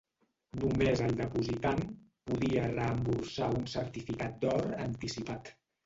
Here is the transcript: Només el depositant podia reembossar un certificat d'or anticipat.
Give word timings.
Només 0.61 1.03
el 1.07 1.13
depositant 1.19 1.83
podia 2.31 2.65
reembossar 2.73 3.53
un 3.61 3.71
certificat 3.79 4.45
d'or 4.45 4.71
anticipat. 4.93 5.59